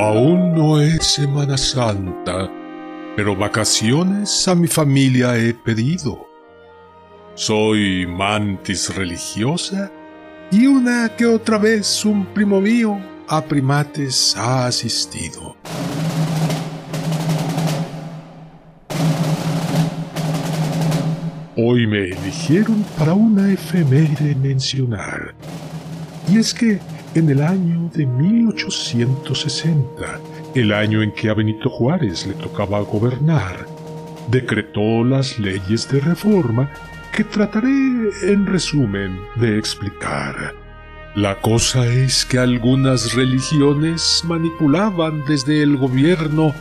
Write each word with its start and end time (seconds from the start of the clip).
Aún 0.00 0.54
no 0.54 0.80
es 0.80 1.04
Semana 1.04 1.58
Santa, 1.58 2.48
pero 3.16 3.34
vacaciones 3.34 4.46
a 4.46 4.54
mi 4.54 4.68
familia 4.68 5.36
he 5.36 5.52
pedido. 5.52 6.24
Soy 7.34 8.06
mantis 8.06 8.94
religiosa 8.94 9.90
y 10.52 10.68
una 10.68 11.08
que 11.16 11.26
otra 11.26 11.58
vez 11.58 12.04
un 12.04 12.26
primo 12.26 12.60
mío 12.60 12.96
a 13.26 13.42
primates 13.42 14.36
ha 14.36 14.66
asistido. 14.68 15.56
Hoy 21.56 21.88
me 21.88 22.04
eligieron 22.10 22.84
para 22.96 23.14
una 23.14 23.52
efeméride 23.52 24.36
mencionar. 24.36 25.34
Y 26.30 26.38
es 26.38 26.54
que 26.54 26.78
en 27.14 27.30
el 27.30 27.40
año 27.42 27.90
de 27.94 28.04
1860, 28.06 30.20
el 30.54 30.72
año 30.72 31.02
en 31.02 31.12
que 31.12 31.28
a 31.30 31.34
Benito 31.34 31.70
Juárez 31.70 32.26
le 32.26 32.34
tocaba 32.34 32.80
gobernar, 32.80 33.66
decretó 34.30 35.04
las 35.04 35.38
leyes 35.38 35.88
de 35.90 36.00
reforma 36.00 36.70
que 37.12 37.24
trataré 37.24 38.10
en 38.22 38.46
resumen 38.46 39.18
de 39.36 39.58
explicar. 39.58 40.54
La 41.14 41.40
cosa 41.40 41.86
es 41.86 42.24
que 42.24 42.38
algunas 42.38 43.14
religiones 43.14 44.22
manipulaban 44.24 45.24
desde 45.26 45.62
el 45.62 45.76
gobierno 45.76 46.54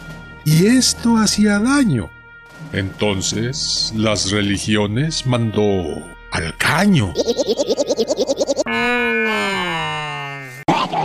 y 0.45 0.67
esto 0.67 1.17
hacía 1.17 1.59
daño. 1.59 2.09
Entonces 2.73 3.93
las 3.95 4.31
religiones 4.31 5.25
mandó 5.25 5.63
al 6.31 6.55
caño. 6.57 7.13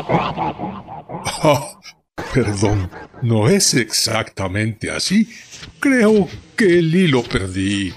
Perdón, 2.34 2.90
no 3.22 3.48
es 3.48 3.74
exactamente 3.74 4.90
así. 4.90 5.28
Creo 5.80 6.28
que 6.56 6.78
el 6.78 6.94
hilo 6.94 7.22
perdí. 7.22 7.92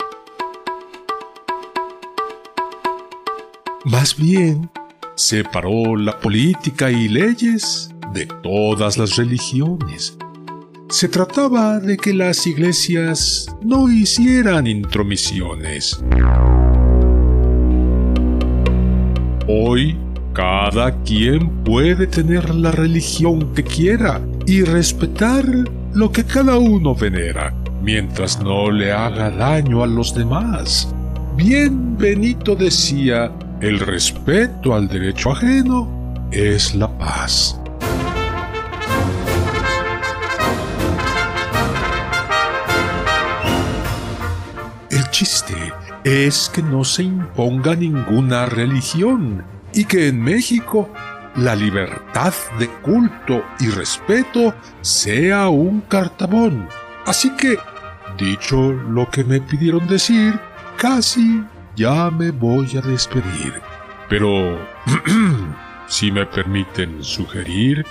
Más 3.85 4.17
bien, 4.17 4.69
separó 5.15 5.95
la 5.95 6.19
política 6.19 6.91
y 6.91 7.07
leyes 7.07 7.89
de 8.13 8.25
todas 8.43 8.97
las 8.97 9.15
religiones. 9.15 10.17
Se 10.89 11.07
trataba 11.07 11.79
de 11.79 11.97
que 11.97 12.13
las 12.13 12.45
iglesias 12.47 13.47
no 13.61 13.89
hicieran 13.89 14.67
intromisiones. 14.67 15.99
Hoy 19.47 19.97
cada 20.35 20.91
quien 21.03 21.63
puede 21.63 22.07
tener 22.07 22.53
la 22.53 22.69
religión 22.69 23.53
que 23.53 23.63
quiera 23.63 24.19
y 24.45 24.63
respetar 24.63 25.45
lo 25.93 26.11
que 26.11 26.25
cada 26.25 26.57
uno 26.57 26.93
venera, 26.93 27.53
mientras 27.81 28.43
no 28.43 28.69
le 28.69 28.91
haga 28.91 29.31
daño 29.31 29.81
a 29.81 29.87
los 29.87 30.13
demás. 30.13 30.93
Bien 31.37 31.97
Benito 31.97 32.53
decía, 32.53 33.31
el 33.61 33.79
respeto 33.79 34.75
al 34.75 34.89
derecho 34.89 35.31
ajeno 35.31 35.89
es 36.31 36.75
la 36.75 36.89
paz. 36.97 37.57
El 44.89 45.09
chiste 45.11 45.55
es 46.03 46.51
que 46.53 46.61
no 46.61 46.83
se 46.83 47.03
imponga 47.03 47.73
ninguna 47.73 48.47
religión 48.47 49.54
y 49.75 49.85
que 49.85 50.07
en 50.07 50.21
México 50.21 50.89
la 51.35 51.55
libertad 51.55 52.33
de 52.57 52.67
culto 52.81 53.43
y 53.59 53.69
respeto 53.69 54.55
sea 54.81 55.49
un 55.49 55.81
cartabón. 55.81 56.67
Así 57.05 57.29
que, 57.35 57.57
dicho 58.17 58.71
lo 58.71 59.09
que 59.09 59.23
me 59.23 59.41
pidieron 59.41 59.85
decir, 59.87 60.39
casi 60.77 61.43
ya 61.75 62.09
me 62.09 62.31
voy 62.31 62.77
a 62.77 62.81
despedir. 62.81 63.61
Pero, 64.09 64.59
si 65.87 66.11
me 66.11 66.25
permiten 66.25 67.03
sugerir, 67.03 67.85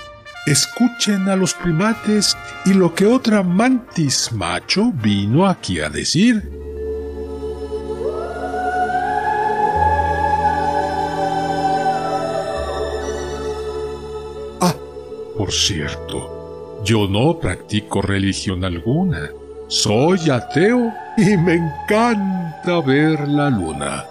escuchen 0.47 1.29
a 1.29 1.35
los 1.35 1.53
primates 1.53 2.35
y 2.65 2.73
lo 2.73 2.93
que 2.95 3.05
otra 3.05 3.43
mantis 3.43 4.31
macho 4.31 4.91
vino 4.91 5.47
aquí 5.47 5.79
a 5.79 5.89
decir. 5.89 6.64
Por 15.45 15.53
cierto, 15.53 16.81
yo 16.83 17.07
no 17.07 17.37
practico 17.37 18.01
religión 18.01 18.65
alguna. 18.65 19.29
Soy 19.67 20.31
ateo 20.31 20.91
y 21.17 21.37
me 21.37 21.53
encanta 21.53 22.81
ver 22.81 23.27
la 23.27 23.51
luna. 23.51 24.05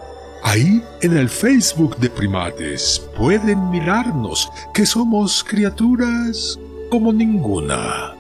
Ahí 0.45 0.81
en 1.03 1.17
el 1.17 1.29
Facebook 1.29 1.97
de 1.97 2.09
Primates 2.09 3.05
pueden 3.17 3.69
mirarnos, 3.71 4.49
que 4.73 4.87
somos 4.87 5.43
criaturas 5.43 6.57
como 6.89 7.13
ninguna. 7.13 8.15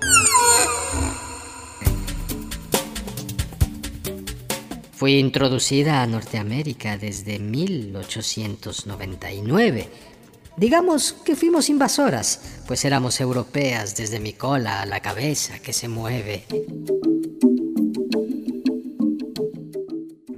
Fui 4.90 5.20
introducida 5.20 6.02
a 6.02 6.06
Norteamérica 6.08 6.98
desde 6.98 7.38
1899 7.38 10.13
Digamos 10.56 11.14
que 11.24 11.34
fuimos 11.34 11.68
invasoras, 11.68 12.40
pues 12.66 12.84
éramos 12.84 13.20
europeas 13.20 13.96
desde 13.96 14.20
mi 14.20 14.34
cola 14.34 14.82
a 14.82 14.86
la 14.86 15.00
cabeza 15.00 15.58
que 15.58 15.72
se 15.72 15.88
mueve. 15.88 16.44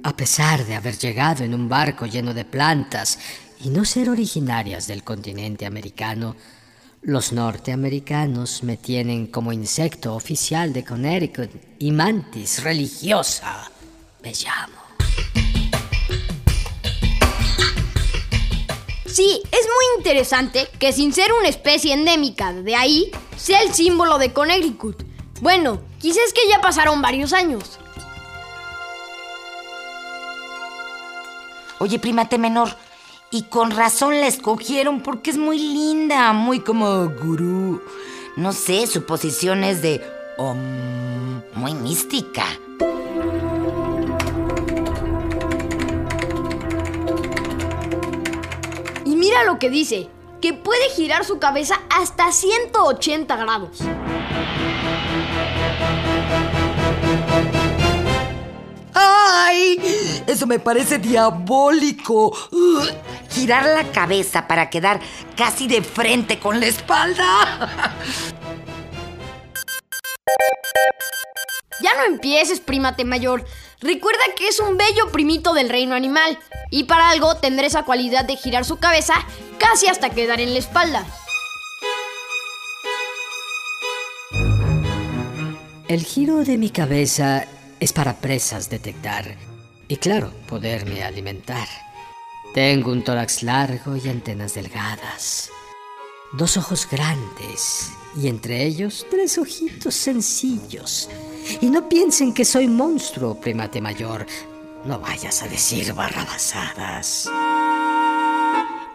A 0.01 0.15
pesar 0.15 0.65
de 0.65 0.73
haber 0.73 0.97
llegado 0.97 1.43
en 1.43 1.53
un 1.53 1.69
barco 1.69 2.07
lleno 2.07 2.33
de 2.33 2.45
plantas 2.45 3.19
y 3.63 3.69
no 3.69 3.85
ser 3.85 4.09
originarias 4.09 4.87
del 4.87 5.03
continente 5.03 5.67
americano, 5.67 6.35
los 7.03 7.31
norteamericanos 7.31 8.63
me 8.63 8.77
tienen 8.77 9.27
como 9.27 9.53
insecto 9.53 10.15
oficial 10.15 10.73
de 10.73 10.83
Connecticut 10.83 11.51
y 11.77 11.91
mantis 11.91 12.63
religiosa. 12.63 13.69
Me 14.23 14.33
llamo. 14.33 14.86
Sí, 19.17 19.41
es 19.45 19.65
muy 19.65 19.97
interesante 19.97 20.67
que 20.77 20.93
sin 20.93 21.11
ser 21.11 21.33
una 21.33 21.47
especie 21.47 21.91
endémica 21.91 22.53
de 22.53 22.75
ahí, 22.75 23.09
sea 23.35 23.63
el 23.63 23.73
símbolo 23.73 24.19
de 24.19 24.31
Connecticut. 24.31 25.01
Bueno, 25.41 25.81
quizás 25.99 26.31
que 26.35 26.47
ya 26.47 26.61
pasaron 26.61 27.01
varios 27.01 27.33
años. 27.33 27.79
Oye, 31.79 31.97
primate 31.97 32.37
menor, 32.37 32.69
y 33.31 33.45
con 33.45 33.71
razón 33.71 34.21
la 34.21 34.27
escogieron 34.27 35.01
porque 35.01 35.31
es 35.31 35.37
muy 35.39 35.57
linda, 35.57 36.31
muy 36.33 36.59
como 36.59 37.09
gurú. 37.09 37.81
No 38.35 38.53
sé, 38.53 38.85
su 38.85 39.03
posición 39.03 39.63
es 39.63 39.81
de... 39.81 39.99
muy 41.55 41.73
mística. 41.73 42.45
Mira 49.37 49.51
lo 49.51 49.59
que 49.59 49.69
dice, 49.69 50.09
que 50.41 50.53
puede 50.53 50.89
girar 50.89 51.23
su 51.23 51.37
cabeza 51.39 51.79
hasta 51.89 52.31
180 52.31 53.35
grados. 53.35 53.79
¡Ay! 58.93 60.23
Eso 60.25 60.47
me 60.47 60.59
parece 60.59 60.97
diabólico. 60.97 62.35
girar 63.29 63.65
la 63.65 63.83
cabeza 63.91 64.47
para 64.47 64.69
quedar 64.69 64.99
casi 65.35 65.67
de 65.67 65.83
frente 65.83 66.39
con 66.39 66.59
la 66.59 66.65
espalda. 66.65 67.69
Ya 71.81 71.93
no 71.95 72.05
empieces, 72.05 72.59
primate 72.59 73.05
mayor. 73.05 73.45
Recuerda 73.79 74.23
que 74.35 74.47
es 74.47 74.59
un 74.59 74.75
bello 74.75 75.11
primito 75.11 75.53
del 75.53 75.69
reino 75.69 75.93
animal, 75.93 76.39
y 76.71 76.85
para 76.85 77.09
algo 77.09 77.35
tendrá 77.35 77.67
esa 77.67 77.83
cualidad 77.83 78.25
de 78.25 78.35
girar 78.35 78.65
su 78.65 78.77
cabeza 78.77 79.13
casi 79.59 79.87
hasta 79.87 80.09
quedar 80.09 80.41
en 80.41 80.53
la 80.53 80.59
espalda. 80.59 81.05
El 85.87 86.03
giro 86.03 86.43
de 86.43 86.57
mi 86.57 86.69
cabeza 86.69 87.45
es 87.79 87.93
para 87.93 88.17
presas 88.17 88.69
detectar 88.69 89.37
y 89.87 89.97
claro, 89.97 90.33
poderme 90.47 91.03
alimentar. 91.03 91.67
Tengo 92.53 92.91
un 92.91 93.03
tórax 93.03 93.43
largo 93.43 93.95
y 93.95 94.09
antenas 94.09 94.55
delgadas, 94.55 95.49
dos 96.33 96.57
ojos 96.57 96.87
grandes 96.89 97.91
y 98.15 98.27
entre 98.27 98.65
ellos 98.65 99.05
tres 99.09 99.37
ojitos 99.37 99.95
sencillos. 99.95 101.09
Y 101.61 101.67
no 101.67 101.87
piensen 101.87 102.33
que 102.33 102.45
soy 102.45 102.67
monstruo, 102.67 103.39
primate 103.39 103.79
mayor. 103.81 104.25
No 104.85 104.99
vayas 104.99 105.41
a 105.43 105.47
decir 105.47 105.93
barrabasadas. 105.93 107.29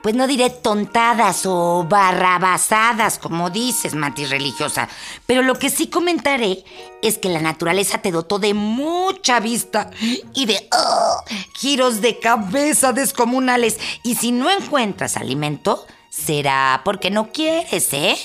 Pues 0.02 0.17
no 0.17 0.26
diré 0.26 0.50
tontadas 0.50 1.46
o 1.46 1.87
barrabasadas, 1.88 3.20
como 3.20 3.50
dices, 3.50 3.94
Mati 3.94 4.25
religiosa. 4.25 4.88
Pero 5.26 5.43
lo 5.43 5.55
que 5.55 5.70
sí 5.70 5.87
comentaré 5.87 6.64
es 7.02 7.19
que 7.19 7.29
la 7.29 7.40
naturaleza 7.40 7.99
te 7.99 8.11
dotó 8.11 8.40
de 8.40 8.52
mucha 8.52 9.38
vista 9.38 9.90
y 10.34 10.46
de 10.46 10.69
oh, 10.73 11.23
giros 11.55 12.00
de 12.00 12.19
cabeza 12.19 12.93
descomunales. 12.93 13.79
Y 14.02 14.17
si 14.17 14.32
no 14.32 14.50
encuentras 14.50 15.17
alimento, 15.17 15.87
será 16.12 16.82
porque 16.85 17.11
no 17.11 17.32
quieres, 17.32 17.93
¿eh? 17.93 18.17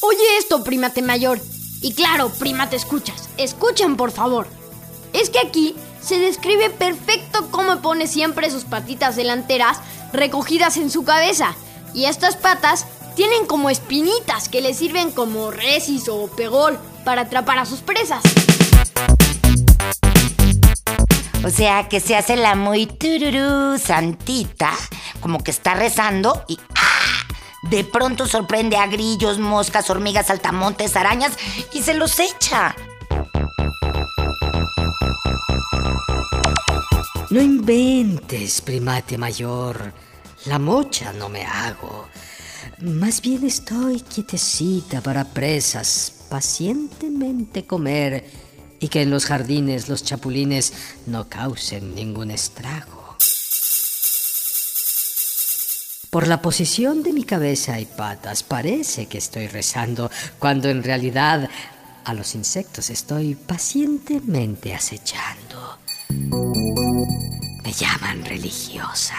Oye 0.00 0.38
esto, 0.38 0.64
primate 0.64 1.02
mayor. 1.02 1.40
Y 1.82 1.92
claro, 1.92 2.30
primate 2.30 2.76
escuchas. 2.76 3.28
Escuchen, 3.36 3.96
por 3.96 4.10
favor. 4.10 4.48
Es 5.12 5.30
que 5.30 5.38
aquí 5.38 5.76
se 6.00 6.18
describe 6.18 6.70
perfecto 6.70 7.48
cómo 7.50 7.80
pone 7.82 8.06
siempre 8.06 8.50
sus 8.50 8.64
patitas 8.64 9.16
delanteras 9.16 9.78
recogidas 10.12 10.76
en 10.76 10.90
su 10.90 11.04
cabeza. 11.04 11.54
Y 11.92 12.06
estas 12.06 12.36
patas 12.36 12.86
tienen 13.14 13.46
como 13.46 13.70
espinitas 13.70 14.48
que 14.48 14.60
le 14.60 14.74
sirven 14.74 15.12
como 15.12 15.50
resis 15.50 16.08
o 16.08 16.26
pegol 16.28 16.78
para 17.04 17.22
atrapar 17.22 17.58
a 17.58 17.66
sus 17.66 17.80
presas. 17.80 18.22
O 21.44 21.50
sea, 21.50 21.88
que 21.90 22.00
se 22.00 22.16
hace 22.16 22.36
la 22.36 22.54
muy 22.54 22.86
tururú 22.86 23.78
santita, 23.78 24.72
como 25.24 25.42
que 25.42 25.52
está 25.52 25.72
rezando 25.72 26.44
y 26.48 26.58
¡ah! 26.76 27.70
de 27.70 27.82
pronto 27.82 28.26
sorprende 28.26 28.76
a 28.76 28.86
grillos, 28.86 29.38
moscas, 29.38 29.88
hormigas, 29.88 30.26
saltamontes, 30.26 30.96
arañas 30.96 31.32
y 31.72 31.80
se 31.80 31.94
los 31.94 32.20
echa. 32.20 32.76
No 37.30 37.40
inventes, 37.40 38.60
primate 38.60 39.16
mayor. 39.16 39.94
La 40.44 40.58
mocha 40.58 41.14
no 41.14 41.30
me 41.30 41.46
hago. 41.46 42.06
Más 42.82 43.22
bien 43.22 43.46
estoy 43.46 44.02
quietecita 44.02 45.00
para 45.00 45.24
presas, 45.24 46.26
pacientemente 46.28 47.64
comer 47.64 48.26
y 48.78 48.88
que 48.88 49.00
en 49.00 49.10
los 49.10 49.24
jardines 49.24 49.88
los 49.88 50.04
chapulines 50.04 50.74
no 51.06 51.30
causen 51.30 51.94
ningún 51.94 52.30
estrago. 52.30 53.03
Por 56.14 56.28
la 56.28 56.40
posición 56.40 57.02
de 57.02 57.12
mi 57.12 57.24
cabeza 57.24 57.80
y 57.80 57.86
patas 57.86 58.44
parece 58.44 59.06
que 59.06 59.18
estoy 59.18 59.48
rezando, 59.48 60.12
cuando 60.38 60.68
en 60.68 60.84
realidad 60.84 61.50
a 62.04 62.14
los 62.14 62.36
insectos 62.36 62.88
estoy 62.88 63.34
pacientemente 63.34 64.72
acechando. 64.72 65.76
Me 66.08 67.72
llaman 67.72 68.24
religiosa, 68.24 69.16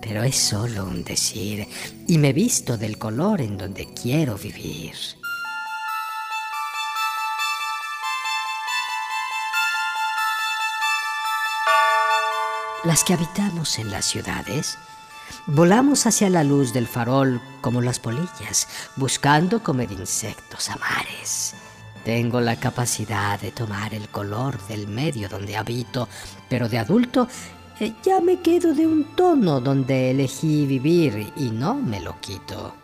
pero 0.00 0.22
es 0.22 0.36
solo 0.36 0.84
un 0.84 1.02
decir 1.02 1.66
y 2.06 2.18
me 2.18 2.32
visto 2.32 2.78
del 2.78 2.96
color 2.96 3.40
en 3.40 3.58
donde 3.58 3.92
quiero 3.92 4.38
vivir. 4.38 4.94
Las 12.84 13.02
que 13.02 13.14
habitamos 13.14 13.80
en 13.80 13.90
las 13.90 14.04
ciudades, 14.04 14.78
volamos 15.46 16.06
hacia 16.06 16.30
la 16.30 16.44
luz 16.44 16.72
del 16.72 16.86
farol 16.86 17.40
como 17.60 17.80
las 17.80 18.00
polillas, 18.00 18.68
buscando 18.96 19.62
comer 19.62 19.92
insectos 19.92 20.70
a 20.70 20.76
mares. 20.76 21.54
Tengo 22.04 22.40
la 22.40 22.56
capacidad 22.56 23.40
de 23.40 23.50
tomar 23.50 23.94
el 23.94 24.08
color 24.08 24.58
del 24.66 24.88
medio 24.88 25.28
donde 25.28 25.56
habito, 25.56 26.08
pero 26.48 26.68
de 26.68 26.78
adulto 26.78 27.28
eh, 27.80 27.94
ya 28.02 28.20
me 28.20 28.40
quedo 28.40 28.74
de 28.74 28.86
un 28.86 29.04
tono 29.16 29.60
donde 29.60 30.10
elegí 30.10 30.66
vivir 30.66 31.32
y 31.36 31.50
no 31.50 31.74
me 31.74 32.00
lo 32.00 32.20
quito. 32.20 32.74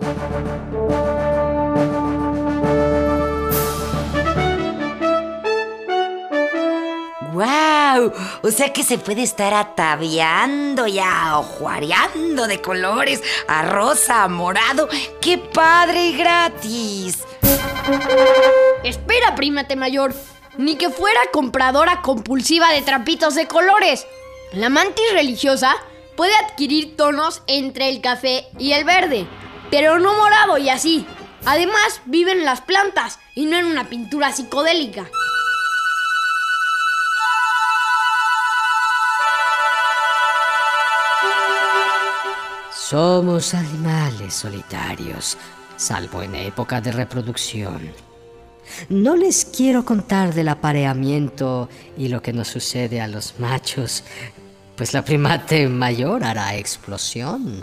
O 8.42 8.50
sea 8.50 8.72
que 8.72 8.82
se 8.84 8.96
puede 8.98 9.22
estar 9.22 9.52
ataviando 9.52 10.86
ya, 10.86 11.38
o 11.38 11.42
juareando 11.42 12.46
de 12.46 12.62
colores, 12.62 13.22
a 13.46 13.62
rosa, 13.62 14.24
a 14.24 14.28
morado. 14.28 14.88
¡Qué 15.20 15.36
padre 15.36 16.06
y 16.06 16.16
gratis! 16.16 17.24
Espera, 18.82 19.34
primate 19.34 19.76
mayor. 19.76 20.14
Ni 20.56 20.76
que 20.76 20.90
fuera 20.90 21.20
compradora 21.32 22.00
compulsiva 22.02 22.72
de 22.72 22.82
trapitos 22.82 23.34
de 23.34 23.46
colores. 23.46 24.06
La 24.52 24.68
mantis 24.68 25.12
religiosa 25.12 25.76
puede 26.16 26.34
adquirir 26.36 26.96
tonos 26.96 27.42
entre 27.46 27.88
el 27.88 28.00
café 28.00 28.46
y 28.58 28.72
el 28.72 28.84
verde, 28.84 29.26
pero 29.70 29.98
no 29.98 30.14
morado 30.14 30.58
y 30.58 30.70
así. 30.70 31.06
Además, 31.44 32.00
vive 32.04 32.32
en 32.32 32.44
las 32.44 32.60
plantas 32.60 33.18
y 33.34 33.46
no 33.46 33.58
en 33.58 33.66
una 33.66 33.88
pintura 33.88 34.32
psicodélica. 34.32 35.08
Somos 42.90 43.54
animales 43.54 44.34
solitarios, 44.34 45.38
salvo 45.76 46.24
en 46.24 46.34
época 46.34 46.80
de 46.80 46.90
reproducción. 46.90 47.80
No 48.88 49.14
les 49.14 49.44
quiero 49.44 49.84
contar 49.84 50.34
del 50.34 50.48
apareamiento 50.48 51.68
y 51.96 52.08
lo 52.08 52.20
que 52.20 52.32
nos 52.32 52.48
sucede 52.48 53.00
a 53.00 53.06
los 53.06 53.38
machos, 53.38 54.02
pues 54.74 54.92
la 54.92 55.04
primate 55.04 55.68
mayor 55.68 56.24
hará 56.24 56.56
explosión. 56.56 57.60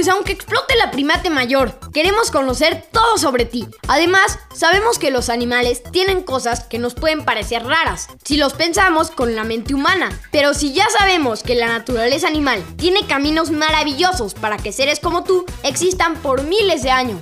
Pues 0.00 0.08
aunque 0.08 0.32
explote 0.32 0.76
la 0.76 0.90
primate 0.90 1.28
mayor, 1.28 1.78
queremos 1.92 2.30
conocer 2.30 2.88
todo 2.90 3.18
sobre 3.18 3.44
ti. 3.44 3.66
Además, 3.86 4.38
sabemos 4.54 4.98
que 4.98 5.10
los 5.10 5.28
animales 5.28 5.82
tienen 5.92 6.22
cosas 6.22 6.64
que 6.64 6.78
nos 6.78 6.94
pueden 6.94 7.26
parecer 7.26 7.66
raras, 7.66 8.08
si 8.24 8.38
los 8.38 8.54
pensamos 8.54 9.10
con 9.10 9.36
la 9.36 9.44
mente 9.44 9.74
humana. 9.74 10.08
Pero 10.32 10.54
si 10.54 10.72
ya 10.72 10.86
sabemos 10.98 11.42
que 11.42 11.54
la 11.54 11.66
naturaleza 11.66 12.28
animal 12.28 12.64
tiene 12.78 13.06
caminos 13.06 13.50
maravillosos 13.50 14.32
para 14.32 14.56
que 14.56 14.72
seres 14.72 15.00
como 15.00 15.22
tú 15.22 15.44
existan 15.64 16.16
por 16.16 16.44
miles 16.44 16.82
de 16.82 16.92
años. 16.92 17.20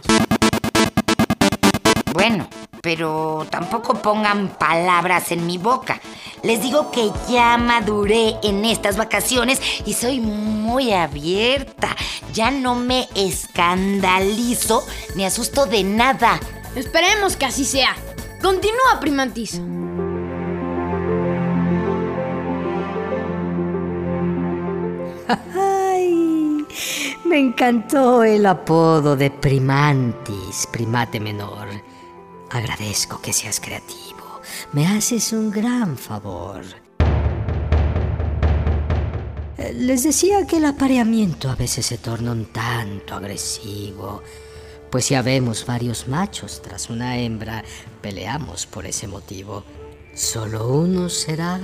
Bueno, 2.12 2.48
pero 2.82 3.46
tampoco 3.50 3.94
pongan 3.94 4.48
palabras 4.48 5.32
en 5.32 5.46
mi 5.46 5.58
boca. 5.58 6.00
Les 6.42 6.62
digo 6.62 6.90
que 6.90 7.10
ya 7.28 7.56
maduré 7.58 8.36
en 8.42 8.64
estas 8.64 8.96
vacaciones 8.96 9.60
y 9.84 9.94
soy 9.94 10.20
muy 10.20 10.92
abierta. 10.92 11.96
Ya 12.32 12.50
no 12.50 12.74
me 12.74 13.08
escandalizo 13.14 14.86
ni 15.16 15.24
asusto 15.24 15.66
de 15.66 15.82
nada. 15.84 16.38
Esperemos 16.74 17.36
que 17.36 17.46
así 17.46 17.64
sea. 17.64 17.96
Continúa, 18.40 19.00
Primantis. 19.00 19.60
¡Ay! 25.56 26.64
Me 27.24 27.38
encantó 27.38 28.22
el 28.22 28.46
apodo 28.46 29.16
de 29.16 29.30
Primantis, 29.30 30.66
primate 30.72 31.20
menor. 31.20 31.68
Agradezco 32.50 33.20
que 33.20 33.32
seas 33.32 33.60
creativo. 33.60 34.40
Me 34.72 34.86
haces 34.86 35.32
un 35.32 35.50
gran 35.50 35.96
favor. 35.98 36.62
Les 39.74 40.02
decía 40.02 40.46
que 40.46 40.56
el 40.56 40.64
apareamiento 40.64 41.50
a 41.50 41.54
veces 41.54 41.84
se 41.86 41.98
torna 41.98 42.32
un 42.32 42.46
tanto 42.46 43.14
agresivo, 43.14 44.22
pues 44.90 45.04
si 45.04 45.14
habemos 45.14 45.66
varios 45.66 46.08
machos 46.08 46.62
tras 46.62 46.88
una 46.88 47.18
hembra, 47.18 47.64
peleamos 48.00 48.66
por 48.66 48.86
ese 48.86 49.06
motivo. 49.06 49.64
Solo 50.14 50.68
uno 50.68 51.08
será 51.10 51.60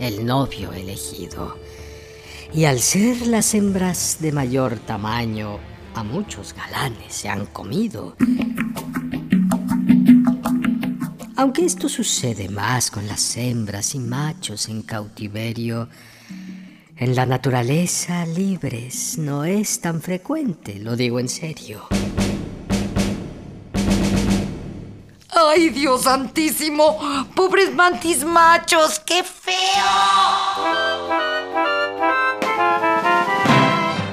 el 0.00 0.26
novio 0.26 0.72
elegido. 0.72 1.56
Y 2.52 2.64
al 2.64 2.80
ser 2.80 3.26
las 3.26 3.54
hembras 3.54 4.16
de 4.20 4.32
mayor 4.32 4.78
tamaño, 4.80 5.58
a 5.94 6.02
muchos 6.02 6.52
galanes 6.54 7.14
se 7.14 7.28
han 7.28 7.46
comido. 7.46 8.16
Aunque 11.38 11.66
esto 11.66 11.90
sucede 11.90 12.48
más 12.48 12.90
con 12.90 13.06
las 13.06 13.36
hembras 13.36 13.94
y 13.94 13.98
machos 13.98 14.68
en 14.68 14.80
cautiverio, 14.82 15.88
en 16.96 17.14
la 17.14 17.26
naturaleza 17.26 18.24
libres 18.24 19.18
no 19.18 19.44
es 19.44 19.82
tan 19.82 20.00
frecuente, 20.00 20.78
lo 20.78 20.96
digo 20.96 21.20
en 21.20 21.28
serio. 21.28 21.88
¡Ay, 25.28 25.68
Dios 25.68 26.04
santísimo! 26.04 26.98
¡Pobres 27.34 27.74
mantis 27.74 28.24
machos! 28.24 28.98
¡Qué 29.00 29.22
feo! 29.22 29.54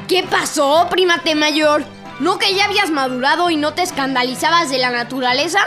¿Qué 0.10 0.24
pasó, 0.24 0.88
primate 0.90 1.36
mayor? 1.36 1.86
¿No 2.20 2.38
que 2.38 2.54
ya 2.54 2.66
habías 2.66 2.92
madurado 2.92 3.50
y 3.50 3.56
no 3.56 3.74
te 3.74 3.82
escandalizabas 3.82 4.70
de 4.70 4.78
la 4.80 4.92
naturaleza? 4.92 5.60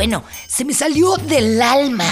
Bueno, 0.00 0.24
se 0.46 0.64
me 0.64 0.72
salió 0.72 1.18
del 1.18 1.60
alma. 1.60 2.06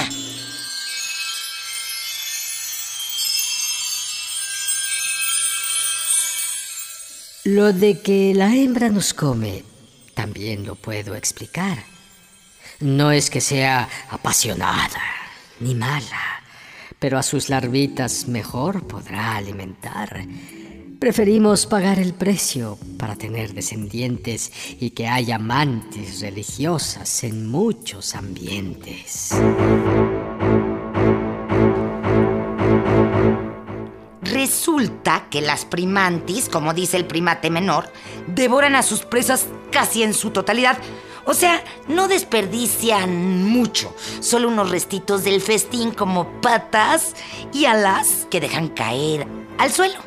Lo 7.45 7.73
de 7.73 8.03
que 8.03 8.35
la 8.35 8.55
hembra 8.55 8.91
nos 8.91 9.15
come, 9.15 9.65
también 10.13 10.67
lo 10.67 10.75
puedo 10.75 11.15
explicar. 11.15 11.83
No 12.81 13.11
es 13.11 13.31
que 13.31 13.41
sea 13.41 13.89
apasionada 14.11 15.01
ni 15.59 15.75
mala, 15.75 16.43
pero 16.99 17.17
a 17.17 17.23
sus 17.23 17.49
larvitas 17.49 18.29
mejor 18.29 18.87
podrá 18.87 19.35
alimentar. 19.37 20.27
Preferimos 20.99 21.67
pagar 21.67 22.01
el 22.01 22.13
precio 22.13 22.77
para 22.99 23.15
tener 23.15 23.55
descendientes 23.55 24.51
y 24.81 24.91
que 24.91 25.07
haya 25.07 25.39
mantis 25.39 26.21
religiosas 26.21 27.23
en 27.23 27.49
muchos 27.49 28.17
ambientes. 28.17 29.31
Resulta 34.23 35.29
que 35.31 35.41
las 35.41 35.65
primantis, 35.65 36.49
como 36.49 36.75
dice 36.75 36.97
el 36.97 37.07
primate 37.07 37.49
menor, 37.49 37.93
devoran 38.27 38.75
a 38.75 38.83
sus 38.83 39.03
presas 39.03 39.47
casi 39.71 40.03
en 40.03 40.15
su 40.15 40.31
totalidad. 40.31 40.79
O 41.27 41.35
sea, 41.35 41.63
no 41.87 42.09
desperdician 42.09 43.45
mucho, 43.45 43.95
solo 44.19 44.49
unos 44.49 44.71
restitos 44.73 45.23
del 45.23 45.43
festín 45.43 45.93
como 45.93 46.41
patas 46.41 47.15
y 47.53 47.67
alas 47.67 48.27
que 48.31 48.41
dejan 48.41 48.67
caer 48.67 49.29
al 49.59 49.71
suelo. 49.71 50.01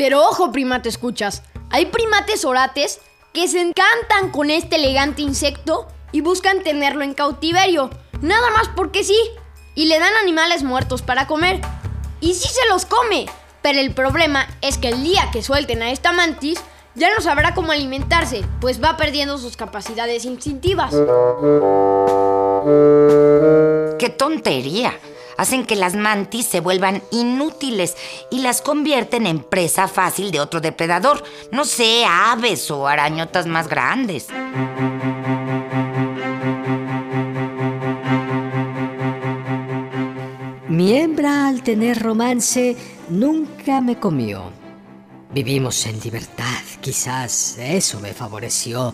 Pero 0.00 0.26
ojo, 0.26 0.50
primate, 0.50 0.88
escuchas. 0.88 1.42
Hay 1.68 1.84
primates 1.84 2.46
orates 2.46 3.00
que 3.34 3.48
se 3.48 3.60
encantan 3.60 4.30
con 4.30 4.48
este 4.48 4.76
elegante 4.76 5.20
insecto 5.20 5.88
y 6.10 6.22
buscan 6.22 6.62
tenerlo 6.62 7.02
en 7.02 7.12
cautiverio, 7.12 7.90
nada 8.22 8.48
más 8.48 8.70
porque 8.74 9.04
sí, 9.04 9.18
y 9.74 9.84
le 9.84 9.98
dan 9.98 10.14
animales 10.22 10.62
muertos 10.62 11.02
para 11.02 11.26
comer. 11.26 11.60
Y 12.18 12.32
sí 12.32 12.48
se 12.48 12.66
los 12.70 12.86
come, 12.86 13.26
pero 13.60 13.78
el 13.78 13.92
problema 13.92 14.46
es 14.62 14.78
que 14.78 14.88
el 14.88 15.04
día 15.04 15.28
que 15.34 15.42
suelten 15.42 15.82
a 15.82 15.90
esta 15.90 16.12
mantis, 16.12 16.62
ya 16.94 17.14
no 17.14 17.20
sabrá 17.20 17.54
cómo 17.54 17.72
alimentarse, 17.72 18.42
pues 18.62 18.82
va 18.82 18.96
perdiendo 18.96 19.36
sus 19.36 19.58
capacidades 19.58 20.24
instintivas. 20.24 20.94
¡Qué 23.98 24.08
tontería! 24.08 24.94
Hacen 25.40 25.64
que 25.64 25.74
las 25.74 25.94
mantis 25.94 26.44
se 26.44 26.60
vuelvan 26.60 27.02
inútiles 27.10 27.96
y 28.30 28.42
las 28.42 28.60
convierten 28.60 29.26
en 29.26 29.38
presa 29.38 29.88
fácil 29.88 30.32
de 30.32 30.38
otro 30.38 30.60
depredador, 30.60 31.24
no 31.50 31.64
sé, 31.64 32.04
aves 32.06 32.70
o 32.70 32.86
arañotas 32.86 33.46
más 33.46 33.66
grandes. 33.66 34.26
Mi 40.68 40.92
hembra 40.98 41.48
al 41.48 41.62
tener 41.62 42.02
romance 42.02 42.76
nunca 43.08 43.80
me 43.80 43.98
comió. 43.98 44.42
Vivimos 45.32 45.86
en 45.86 46.00
libertad, 46.00 46.44
quizás 46.82 47.56
eso 47.58 47.98
me 48.00 48.12
favoreció. 48.12 48.92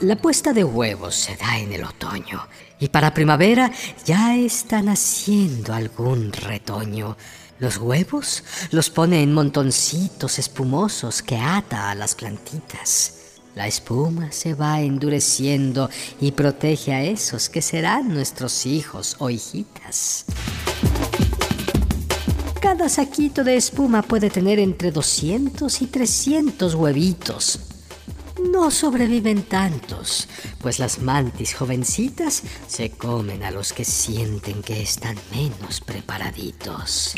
La 0.00 0.14
puesta 0.14 0.52
de 0.52 0.62
huevos 0.62 1.16
se 1.16 1.34
da 1.34 1.58
en 1.58 1.72
el 1.72 1.82
otoño 1.82 2.46
y 2.78 2.88
para 2.88 3.12
primavera 3.12 3.72
ya 4.04 4.36
está 4.36 4.80
naciendo 4.80 5.74
algún 5.74 6.32
retoño. 6.32 7.16
Los 7.58 7.78
huevos 7.78 8.44
los 8.70 8.90
pone 8.90 9.20
en 9.24 9.34
montoncitos 9.34 10.38
espumosos 10.38 11.20
que 11.20 11.36
ata 11.36 11.90
a 11.90 11.96
las 11.96 12.14
plantitas. 12.14 13.14
La 13.56 13.66
espuma 13.66 14.30
se 14.30 14.54
va 14.54 14.80
endureciendo 14.80 15.90
y 16.20 16.30
protege 16.30 16.94
a 16.94 17.02
esos 17.02 17.48
que 17.48 17.60
serán 17.60 18.14
nuestros 18.14 18.66
hijos 18.66 19.16
o 19.18 19.30
hijitas. 19.30 20.26
Cada 22.62 22.88
saquito 22.88 23.42
de 23.42 23.56
espuma 23.56 24.02
puede 24.02 24.30
tener 24.30 24.60
entre 24.60 24.92
200 24.92 25.82
y 25.82 25.86
300 25.88 26.74
huevitos. 26.76 27.77
No 28.38 28.70
sobreviven 28.70 29.42
tantos, 29.42 30.28
pues 30.60 30.78
las 30.78 31.00
mantis 31.00 31.54
jovencitas 31.54 32.42
se 32.66 32.90
comen 32.90 33.42
a 33.42 33.50
los 33.50 33.72
que 33.72 33.84
sienten 33.84 34.62
que 34.62 34.80
están 34.80 35.16
menos 35.32 35.80
preparaditos. 35.80 37.14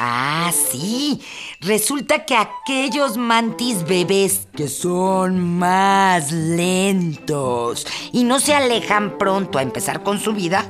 Ah, 0.00 0.52
sí. 0.70 1.20
Resulta 1.60 2.24
que 2.24 2.36
aquellos 2.36 3.16
mantis 3.16 3.84
bebés 3.84 4.48
que 4.56 4.68
son 4.68 5.58
más 5.58 6.32
lentos 6.32 7.86
y 8.12 8.24
no 8.24 8.40
se 8.40 8.54
alejan 8.54 9.18
pronto 9.18 9.58
a 9.58 9.62
empezar 9.62 10.02
con 10.02 10.20
su 10.20 10.32
vida, 10.32 10.64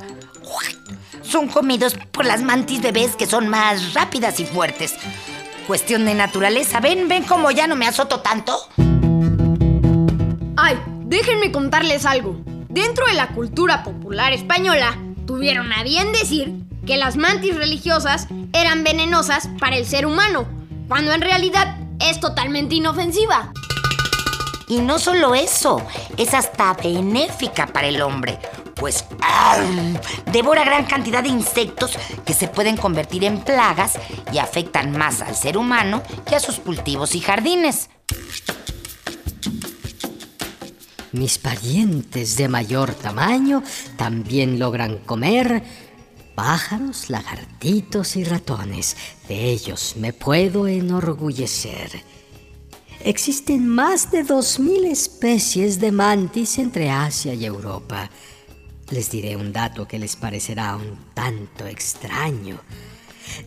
son 1.21 1.47
comidos 1.47 1.95
por 2.11 2.25
las 2.25 2.41
mantis 2.41 2.81
bebés 2.81 3.15
que 3.15 3.27
son 3.27 3.47
más 3.49 3.93
rápidas 3.93 4.39
y 4.39 4.45
fuertes. 4.45 4.95
Cuestión 5.67 6.05
de 6.05 6.15
naturaleza. 6.15 6.79
¿Ven, 6.79 7.07
ven 7.07 7.23
cómo 7.23 7.51
ya 7.51 7.67
no 7.67 7.75
me 7.75 7.87
azoto 7.87 8.21
tanto? 8.21 8.57
Ay, 10.61 10.77
déjenme 11.05 11.53
contarles 11.53 12.05
algo. 12.05 12.35
Dentro 12.67 13.05
de 13.05 13.13
la 13.13 13.29
cultura 13.29 13.81
popular 13.81 14.33
española, 14.33 14.97
tuvieron 15.25 15.71
a 15.71 15.83
bien 15.83 16.11
decir 16.11 16.53
que 16.85 16.97
las 16.97 17.15
mantis 17.15 17.55
religiosas 17.55 18.27
eran 18.51 18.83
venenosas 18.83 19.47
para 19.57 19.77
el 19.77 19.85
ser 19.85 20.05
humano, 20.05 20.45
cuando 20.89 21.13
en 21.13 21.21
realidad 21.21 21.77
es 22.01 22.19
totalmente 22.19 22.75
inofensiva. 22.75 23.53
Y 24.67 24.81
no 24.81 24.99
solo 24.99 25.33
eso, 25.33 25.81
es 26.17 26.33
hasta 26.33 26.73
benéfica 26.73 27.67
para 27.67 27.87
el 27.87 28.01
hombre, 28.01 28.37
pues 28.75 29.05
devora 30.33 30.65
gran 30.65 30.87
cantidad 30.87 31.23
de 31.23 31.29
insectos 31.29 31.97
que 32.25 32.33
se 32.33 32.49
pueden 32.49 32.75
convertir 32.75 33.23
en 33.23 33.39
plagas 33.39 33.97
y 34.33 34.39
afectan 34.39 34.91
más 34.91 35.21
al 35.21 35.37
ser 35.37 35.57
humano 35.57 36.03
que 36.27 36.35
a 36.35 36.41
sus 36.41 36.59
cultivos 36.59 37.15
y 37.15 37.21
jardines. 37.21 37.89
Mis 41.11 41.39
parientes 41.39 42.37
de 42.37 42.47
mayor 42.47 42.93
tamaño 42.93 43.63
también 43.97 44.59
logran 44.59 44.99
comer 44.99 45.63
pájaros, 46.35 47.09
lagartitos 47.09 48.15
y 48.15 48.23
ratones. 48.23 48.95
De 49.27 49.49
ellos 49.49 49.95
me 49.97 50.13
puedo 50.13 50.67
enorgullecer. 50.67 52.03
Existen 53.03 53.67
más 53.67 54.11
de 54.11 54.25
2.000 54.25 54.85
especies 54.85 55.79
de 55.79 55.91
mantis 55.91 56.59
entre 56.59 56.91
Asia 56.91 57.33
y 57.33 57.45
Europa. 57.45 58.09
Les 58.91 59.09
diré 59.09 59.35
un 59.35 59.51
dato 59.51 59.87
que 59.87 59.97
les 59.97 60.15
parecerá 60.15 60.75
un 60.75 60.97
tanto 61.13 61.65
extraño. 61.65 62.59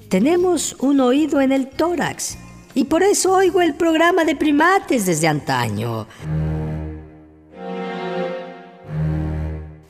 Tenemos 0.09 0.75
un 0.81 1.00
oído 1.00 1.40
en 1.40 1.52
el 1.52 1.69
tórax 1.69 2.38
y 2.75 2.85
por 2.85 3.02
eso 3.02 3.35
oigo 3.35 3.61
el 3.61 3.75
programa 3.75 4.25
de 4.25 4.37
primates 4.37 5.07
desde 5.07 5.28
antaño. 5.28 6.07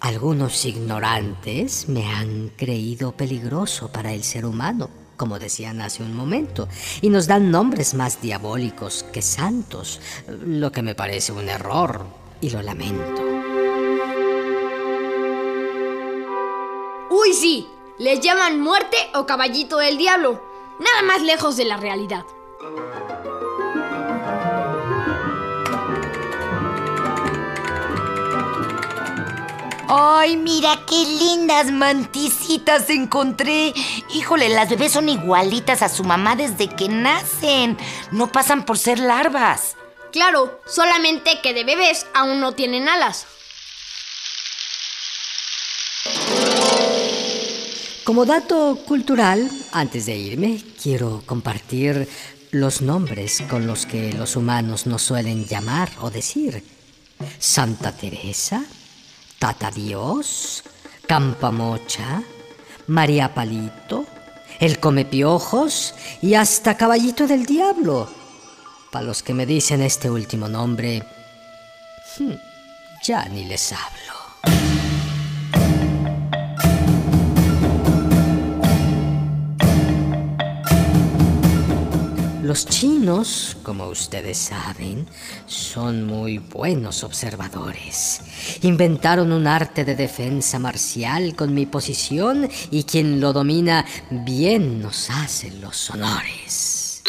Algunos 0.02 0.64
ignorantes 0.64 1.88
me 1.88 2.12
han 2.12 2.49
creído 2.56 3.12
peligroso 3.12 3.92
para 3.92 4.12
el 4.12 4.25
ser 4.25 4.44
humano, 4.44 4.90
como 5.16 5.38
decían 5.38 5.80
hace 5.80 6.02
un 6.02 6.16
momento, 6.16 6.68
y 7.00 7.09
nos 7.09 7.28
dan 7.28 7.52
nombres 7.52 7.94
más 7.94 8.21
diabólicos 8.21 9.04
que 9.12 9.23
santos, 9.23 10.00
lo 10.26 10.73
que 10.73 10.82
me 10.82 10.97
parece 10.97 11.30
un 11.30 11.49
error 11.49 12.04
y 12.40 12.50
lo 12.50 12.62
lamento. 12.62 13.23
Uy, 17.09 17.32
sí, 17.32 17.68
les 18.00 18.18
llaman 18.18 18.61
muerte 18.61 18.97
o 19.14 19.25
caballito 19.25 19.78
del 19.78 19.99
diablo, 19.99 20.42
nada 20.80 21.02
más 21.06 21.23
lejos 21.23 21.56
de 21.56 21.66
la 21.66 21.76
realidad. 21.76 22.25
Ay, 29.94 30.38
mira 30.38 30.87
qué 30.87 31.04
lindas 31.04 31.70
manticitas 31.70 32.88
encontré. 32.88 33.75
Híjole, 34.14 34.49
las 34.49 34.70
bebés 34.70 34.92
son 34.92 35.11
igualitas 35.11 35.82
a 35.82 35.90
su 35.90 36.02
mamá 36.02 36.34
desde 36.34 36.66
que 36.66 36.88
nacen. 36.88 37.76
No 38.11 38.32
pasan 38.32 38.64
por 38.64 38.78
ser 38.78 38.99
larvas. 38.99 39.76
Claro, 40.11 40.62
solamente 40.66 41.42
que 41.42 41.52
de 41.52 41.64
bebés 41.64 42.06
aún 42.14 42.40
no 42.40 42.52
tienen 42.52 42.88
alas. 42.88 43.26
Como 48.04 48.25
dato 48.25 48.78
cultural, 48.87 49.46
antes 49.72 50.06
de 50.06 50.16
irme, 50.16 50.62
quiero 50.82 51.22
compartir 51.26 52.08
los 52.50 52.80
nombres 52.80 53.42
con 53.50 53.66
los 53.66 53.84
que 53.84 54.14
los 54.14 54.37
humanos 54.37 54.87
nos 54.87 55.02
suelen 55.02 55.44
llamar 55.44 55.90
o 56.00 56.11
decir. 56.11 56.64
Santa 57.38 57.92
Teresa, 57.92 58.64
Tata 59.42 59.72
Dios, 59.72 60.62
Campamocha, 61.08 62.22
María 62.87 63.34
Palito, 63.34 64.06
el 64.61 64.78
Come 64.78 65.04
Piojos 65.04 65.96
y 66.20 66.34
hasta 66.34 66.76
Caballito 66.76 67.26
del 67.26 67.44
Diablo. 67.44 68.08
Para 68.92 69.04
los 69.04 69.25
que 69.25 69.34
me 69.34 69.44
dicen 69.44 69.82
este 69.82 70.08
último 70.08 70.46
nombre, 70.46 71.02
hmm, 72.20 72.34
ya 73.02 73.25
ni 73.30 73.44
les 73.44 73.72
hablo. 73.72 74.21
Los 82.52 82.66
chinos, 82.66 83.56
como 83.62 83.87
ustedes 83.87 84.37
saben, 84.37 85.09
son 85.47 86.04
muy 86.06 86.37
buenos 86.37 87.02
observadores. 87.02 88.21
Inventaron 88.61 89.32
un 89.32 89.47
arte 89.47 89.87
de 89.87 89.94
defensa 89.97 90.59
marcial 90.59 91.35
con 91.35 91.54
mi 91.54 91.64
posición 91.64 92.50
y 92.71 92.85
quien 92.85 93.23
lo 93.23 93.32
domina 93.32 93.87
bien 94.11 94.82
nos 94.82 95.09
hace 95.09 95.50
los 95.62 95.88
honores. 95.88 97.02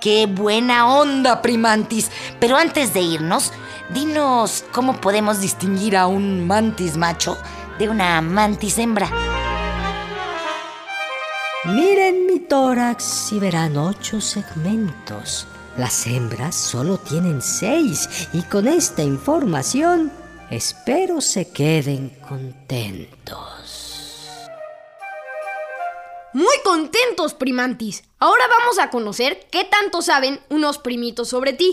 ¡Qué 0.00 0.24
buena 0.24 0.96
onda, 0.96 1.42
primantis! 1.42 2.10
Pero 2.40 2.56
antes 2.56 2.94
de 2.94 3.02
irnos, 3.02 3.52
dinos 3.92 4.64
cómo 4.72 5.02
podemos 5.02 5.42
distinguir 5.42 5.98
a 5.98 6.06
un 6.06 6.46
mantis 6.46 6.96
macho 6.96 7.36
de 7.78 7.90
una 7.90 8.22
mantis 8.22 8.78
hembra. 8.78 9.33
Miren 11.66 12.26
mi 12.26 12.40
tórax 12.40 13.32
y 13.32 13.38
verán 13.38 13.78
ocho 13.78 14.20
segmentos. 14.20 15.46
Las 15.78 16.06
hembras 16.06 16.54
solo 16.54 16.98
tienen 16.98 17.40
seis 17.40 18.28
y 18.34 18.42
con 18.42 18.68
esta 18.68 19.02
información 19.02 20.12
espero 20.50 21.22
se 21.22 21.50
queden 21.50 22.10
contentos. 22.28 23.64
Muy 26.34 26.54
contentos, 26.62 27.32
primantis. 27.32 28.04
Ahora 28.18 28.44
vamos 28.58 28.78
a 28.78 28.90
conocer 28.90 29.46
qué 29.50 29.64
tanto 29.64 30.02
saben 30.02 30.40
unos 30.50 30.76
primitos 30.76 31.30
sobre 31.30 31.54
ti. 31.54 31.72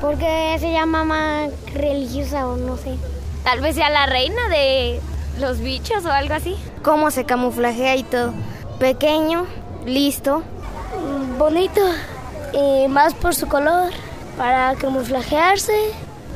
¿Por 0.00 0.18
qué 0.18 0.56
se 0.58 0.72
llama 0.72 1.04
más 1.04 1.52
religiosa 1.72 2.48
o 2.48 2.56
no 2.56 2.76
sé? 2.76 2.98
Tal 3.44 3.60
vez 3.60 3.74
sea 3.74 3.90
la 3.90 4.06
reina 4.06 4.48
de 4.48 5.00
los 5.38 5.60
bichos 5.60 6.04
o 6.04 6.12
algo 6.12 6.34
así. 6.34 6.56
Cómo 6.82 7.10
se 7.10 7.24
camuflajea 7.24 7.96
y 7.96 8.04
todo. 8.04 8.32
Pequeño, 8.78 9.46
listo, 9.84 10.42
bonito. 11.38 11.80
Y 12.52 12.86
más 12.88 13.14
por 13.14 13.34
su 13.34 13.48
color, 13.48 13.90
para 14.36 14.74
camuflajearse. 14.76 15.72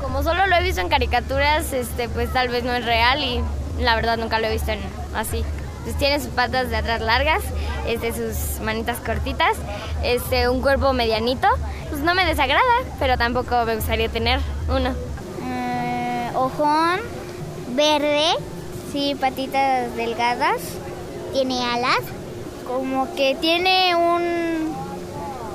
Como 0.03 0.23
solo 0.23 0.47
lo 0.47 0.57
he 0.57 0.63
visto 0.63 0.81
en 0.81 0.89
caricaturas, 0.89 1.73
este, 1.73 2.09
pues 2.09 2.33
tal 2.33 2.49
vez 2.49 2.65
no 2.65 2.73
es 2.73 2.85
real 2.85 3.23
y 3.23 3.41
la 3.81 3.95
verdad 3.95 4.17
nunca 4.17 4.39
lo 4.39 4.47
he 4.47 4.53
visto 4.53 4.73
en, 4.73 4.81
así. 5.15 5.45
Pues 5.85 5.97
tiene 5.99 6.19
sus 6.19 6.31
patas 6.31 6.71
de 6.71 6.77
atrás 6.77 7.01
largas, 7.01 7.43
este, 7.87 8.13
sus 8.13 8.61
manitas 8.61 8.99
cortitas, 8.99 9.57
este, 10.03 10.49
un 10.49 10.61
cuerpo 10.61 10.93
medianito. 10.93 11.49
Pues 11.89 12.01
no 12.03 12.15
me 12.15 12.25
desagrada, 12.25 12.63
pero 12.99 13.17
tampoco 13.17 13.65
me 13.65 13.77
gustaría 13.77 14.09
tener 14.09 14.41
uno. 14.69 14.91
Ojón, 16.37 17.01
verde, 17.75 18.27
sí, 18.93 19.17
patitas 19.19 19.97
delgadas. 19.97 20.61
Tiene 21.33 21.65
alas. 21.65 22.01
Como 22.67 23.15
que 23.15 23.35
tiene 23.41 23.95
un, 23.97 24.75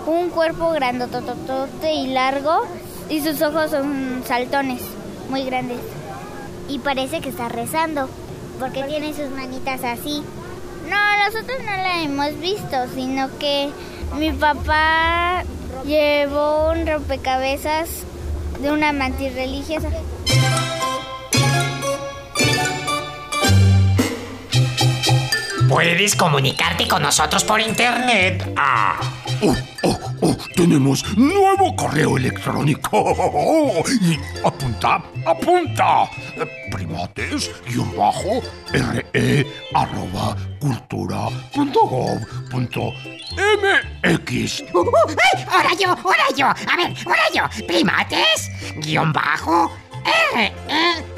un 0.07 0.29
cuerpo 0.29 0.71
grandototote 0.71 1.93
y 1.93 2.07
largo. 2.07 2.65
Y 3.09 3.21
sus 3.21 3.41
ojos 3.41 3.71
son 3.71 4.23
saltones, 4.25 4.81
muy 5.29 5.43
grandes. 5.43 5.79
Y 6.67 6.79
parece 6.79 7.21
que 7.21 7.29
está 7.29 7.47
rezando, 7.47 8.09
porque 8.59 8.83
tiene 8.83 9.13
sus 9.13 9.29
manitas 9.29 9.83
así. 9.83 10.23
No, 10.89 11.25
nosotros 11.25 11.59
no 11.59 11.71
la 11.71 12.01
hemos 12.01 12.39
visto, 12.39 12.77
sino 12.95 13.29
que 13.37 13.69
mi 14.17 14.31
papá 14.31 15.43
llevó 15.85 16.71
un 16.71 16.87
rompecabezas 16.87 17.89
de 18.61 18.71
una 18.71 18.93
mantis 18.93 19.33
religiosa. 19.33 19.89
Puedes 25.71 26.17
comunicarte 26.17 26.85
con 26.85 27.01
nosotros 27.01 27.45
por 27.45 27.61
internet. 27.61 28.45
Ah. 28.57 28.99
Oh, 29.41 29.55
oh, 29.83 29.99
oh, 30.21 30.37
tenemos 30.53 31.17
nuevo 31.17 31.73
correo 31.77 32.17
electrónico. 32.17 33.81
Y 34.01 34.19
apunta, 34.45 35.01
apunta. 35.25 36.09
Primates, 36.69 37.49
guion 37.65 37.89
bajo, 37.95 38.41
re, 38.73 39.47
arroba, 39.73 40.35
cultura, 40.59 41.29
punto 41.53 41.79
gov, 41.87 42.19
punto 42.49 42.91
mx. 43.31 44.63
Uh, 44.73 44.79
uh, 44.79 44.91
¡Ay! 45.07 45.45
¡Ahora 45.49 45.73
yo! 45.79 45.89
¡Ahora 45.89 46.25
yo! 46.35 46.47
A 46.47 46.75
ver, 46.75 46.93
ahora 47.05 47.23
yo. 47.33 47.65
Primates, 47.65 48.51
guion 48.75 49.13
bajo, 49.13 49.71
re, 50.33 50.51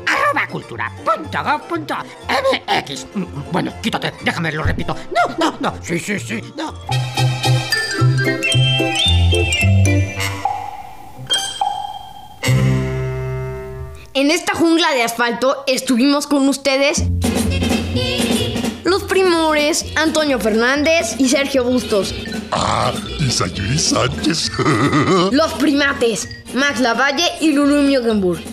arroba 0.06 0.48
cultura 0.48 0.92
punto 1.04 1.44
gov 1.44 1.62
punto 1.68 1.96
mx. 2.28 3.06
Bueno, 3.52 3.74
quítate, 3.82 4.14
déjame, 4.24 4.52
lo 4.52 4.64
repito. 4.64 4.96
No, 5.12 5.36
no, 5.38 5.58
no. 5.60 5.74
Sí, 5.82 6.00
sí, 6.00 6.20
sí, 6.20 6.42
no. 6.58 6.74
En 14.16 14.30
esta 14.30 14.54
jungla 14.54 14.92
de 14.94 15.04
asfalto 15.04 15.64
estuvimos 15.68 16.28
con 16.28 16.48
ustedes 16.48 17.04
los 18.84 19.04
primores 19.04 19.86
Antonio 19.96 20.40
Fernández 20.40 21.16
y 21.18 21.30
Sergio 21.30 21.64
Bustos. 21.64 22.14
Ah, 22.52 22.94
y 23.20 23.32
Sayuri 23.32 23.80
Sánchez. 23.80 24.52
Los 25.32 25.54
primates 25.54 26.30
Max 26.54 26.80
Lavalle 26.80 27.26
y 27.42 27.54
Lulu 27.54 27.82
Miogenburg. 27.82 28.53